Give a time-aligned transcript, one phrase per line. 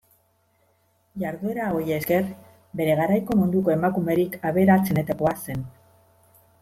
[1.23, 2.25] Jarduera hauei esker,
[2.81, 5.63] bere garaiko munduko emakumerik aberatsenetakoa zen.